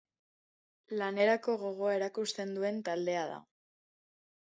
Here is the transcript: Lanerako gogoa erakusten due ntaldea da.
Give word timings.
Lanerako 1.01 1.55
gogoa 1.65 1.93
erakusten 1.99 2.59
due 2.59 2.75
ntaldea 2.81 3.31
da. 3.37 3.41